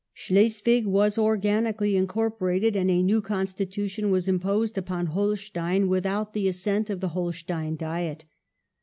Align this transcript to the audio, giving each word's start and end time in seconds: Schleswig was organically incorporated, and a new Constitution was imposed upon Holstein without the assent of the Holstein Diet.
Schleswig 0.15 0.87
was 0.87 1.19
organically 1.19 1.95
incorporated, 1.95 2.75
and 2.75 2.89
a 2.89 3.03
new 3.03 3.21
Constitution 3.21 4.09
was 4.09 4.27
imposed 4.27 4.75
upon 4.75 5.05
Holstein 5.05 5.87
without 5.87 6.33
the 6.33 6.47
assent 6.47 6.89
of 6.89 7.01
the 7.01 7.09
Holstein 7.09 7.75
Diet. 7.77 8.25